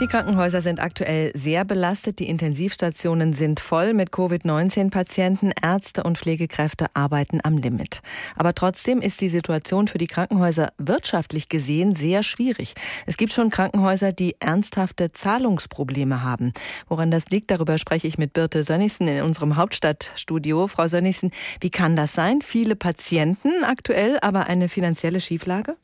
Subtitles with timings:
[0.00, 2.18] Die Krankenhäuser sind aktuell sehr belastet.
[2.18, 5.52] Die Intensivstationen sind voll mit Covid-19-Patienten.
[5.62, 8.00] Ärzte und Pflegekräfte arbeiten am Limit.
[8.34, 12.74] Aber trotzdem ist die Situation für die Krankenhäuser wirtschaftlich gesehen sehr schwierig.
[13.06, 16.52] Es gibt schon Krankenhäuser, die ernsthafte Zahlungsprobleme haben.
[16.88, 20.66] Woran das liegt, darüber spreche ich mit Birte Sönnigsen in unserem Hauptstadtstudio.
[20.66, 21.30] Frau Sönnigsen,
[21.60, 22.40] wie kann das sein?
[22.42, 25.76] Viele Patienten aktuell, aber eine finanzielle Schieflage?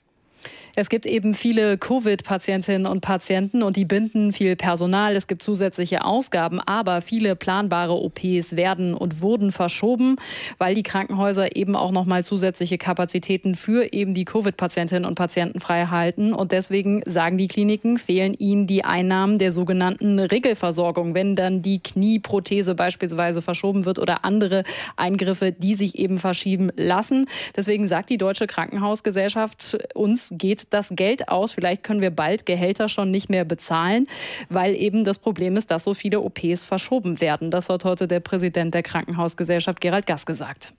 [0.77, 5.17] Es gibt eben viele Covid-Patientinnen und Patienten und die binden viel Personal.
[5.17, 10.17] Es gibt zusätzliche Ausgaben, aber viele planbare OPs werden und wurden verschoben,
[10.59, 15.61] weil die Krankenhäuser eben auch noch mal zusätzliche Kapazitäten für eben die Covid-Patientinnen und Patienten
[15.61, 16.33] frei halten.
[16.33, 21.81] Und deswegen sagen die Kliniken, fehlen ihnen die Einnahmen der sogenannten Regelversorgung, wenn dann die
[21.83, 24.65] Knieprothese beispielsweise verschoben wird oder andere
[24.97, 27.27] Eingriffe, die sich eben verschieben lassen.
[27.57, 31.53] Deswegen sagt die Deutsche Krankenhausgesellschaft, uns geht das Geld aus.
[31.53, 34.07] Vielleicht können wir bald Gehälter schon nicht mehr bezahlen,
[34.49, 37.51] weil eben das Problem ist, dass so viele OPs verschoben werden.
[37.51, 40.73] Das hat heute der Präsident der Krankenhausgesellschaft Gerald Gass gesagt.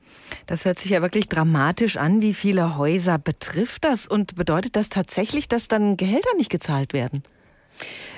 [0.47, 2.21] Das hört sich ja wirklich dramatisch an.
[2.21, 7.23] Wie viele Häuser betrifft das und bedeutet das tatsächlich, dass dann Gehälter nicht gezahlt werden?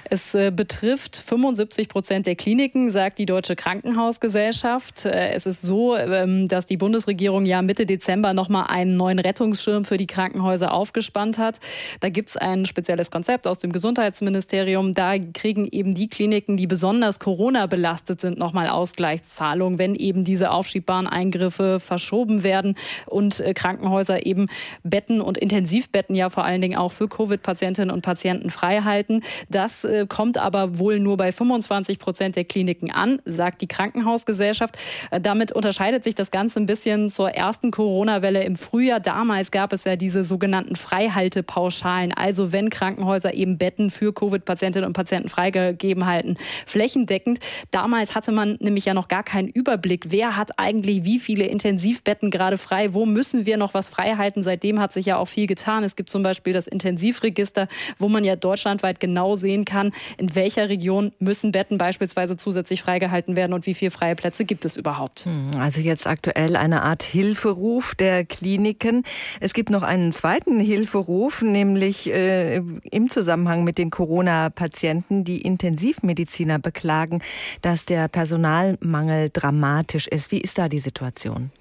[0.09, 5.05] Es äh, betrifft 75 Prozent der Kliniken, sagt die Deutsche Krankenhausgesellschaft.
[5.05, 9.85] Äh, es ist so, ähm, dass die Bundesregierung ja Mitte Dezember nochmal einen neuen Rettungsschirm
[9.85, 11.59] für die Krankenhäuser aufgespannt hat.
[12.01, 14.93] Da gibt es ein spezielles Konzept aus dem Gesundheitsministerium.
[14.93, 20.51] Da kriegen eben die Kliniken, die besonders Corona belastet sind, nochmal Ausgleichszahlungen, wenn eben diese
[20.51, 24.47] aufschiebbaren Eingriffe verschoben werden und äh, Krankenhäuser eben
[24.83, 29.21] Betten und Intensivbetten ja vor allen Dingen auch für Covid-Patientinnen und Patienten frei halten.
[29.49, 34.77] Das äh, kommt aber wohl nur bei 25 Prozent der Kliniken an, sagt die Krankenhausgesellschaft.
[35.11, 38.99] Äh, damit unterscheidet sich das Ganze ein bisschen zur ersten Corona-Welle im Frühjahr.
[38.99, 42.13] Damals gab es ja diese sogenannten Freihaltepauschalen.
[42.13, 47.39] Also wenn Krankenhäuser eben Betten für Covid-Patientinnen und Patienten freigegeben halten, flächendeckend.
[47.71, 50.07] Damals hatte man nämlich ja noch gar keinen Überblick.
[50.09, 52.93] Wer hat eigentlich wie viele Intensivbetten gerade frei?
[52.93, 54.43] Wo müssen wir noch was frei halten?
[54.43, 55.83] Seitdem hat sich ja auch viel getan.
[55.83, 60.69] Es gibt zum Beispiel das Intensivregister, wo man ja deutschlandweit genau sehen kann, in welcher
[60.69, 65.25] Region müssen Betten beispielsweise zusätzlich freigehalten werden und wie viele freie Plätze gibt es überhaupt.
[65.25, 69.03] Hm, also jetzt aktuell eine Art Hilferuf der Kliniken.
[69.39, 72.61] Es gibt noch einen zweiten Hilferuf, nämlich äh,
[72.91, 75.23] im Zusammenhang mit den Corona-Patienten.
[75.23, 77.21] Die Intensivmediziner beklagen,
[77.61, 80.31] dass der Personalmangel dramatisch ist.
[80.31, 81.51] Wie ist da die Situation?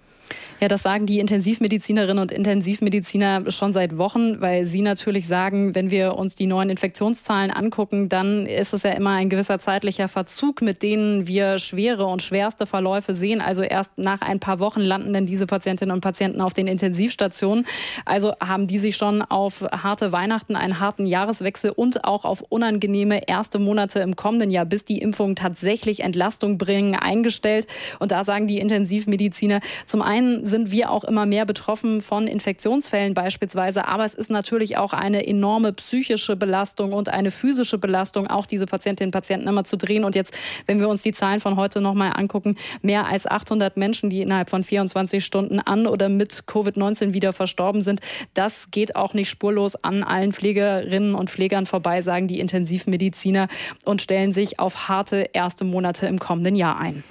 [0.61, 5.91] Ja, das sagen die Intensivmedizinerinnen und Intensivmediziner schon seit Wochen, weil sie natürlich sagen, wenn
[5.91, 10.63] wir uns die neuen Infektionszahlen angucken, dann ist es ja immer ein gewisser zeitlicher Verzug,
[10.63, 13.41] mit denen wir schwere und schwerste Verläufe sehen.
[13.41, 17.67] Also erst nach ein paar Wochen landen dann diese Patientinnen und Patienten auf den Intensivstationen.
[18.05, 23.29] Also haben die sich schon auf harte Weihnachten, einen harten Jahreswechsel und auch auf unangenehme
[23.29, 27.67] erste Monate im kommenden Jahr, bis die Impfungen tatsächlich Entlastung bringen, eingestellt.
[27.99, 32.27] Und da sagen die Intensivmediziner zum einen, einen sind wir auch immer mehr betroffen von
[32.27, 38.27] Infektionsfällen beispielsweise, aber es ist natürlich auch eine enorme psychische Belastung und eine physische Belastung,
[38.27, 40.05] auch diese Patientinnen und Patienten immer zu drehen.
[40.05, 44.11] Und jetzt, wenn wir uns die Zahlen von heute nochmal angucken, mehr als 800 Menschen,
[44.11, 48.01] die innerhalb von 24 Stunden an oder mit Covid-19 wieder verstorben sind,
[48.35, 53.49] das geht auch nicht spurlos an allen Pflegerinnen und Pflegern vorbei, sagen die Intensivmediziner
[53.85, 57.03] und stellen sich auf harte erste Monate im kommenden Jahr ein.